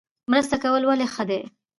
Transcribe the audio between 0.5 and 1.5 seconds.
کول ولې ښه دي؟